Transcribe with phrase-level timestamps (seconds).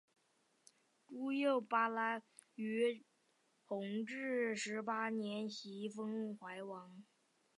[1.05, 2.23] 朱佑棨
[2.55, 3.05] 于
[3.67, 7.03] 弘治十八年袭封淮王。